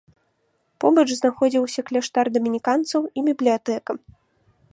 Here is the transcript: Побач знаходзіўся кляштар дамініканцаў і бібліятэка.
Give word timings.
Побач 0.85 1.05
знаходзіўся 1.19 1.81
кляштар 1.91 2.25
дамініканцаў 2.39 3.01
і 3.17 3.27
бібліятэка. 3.33 3.91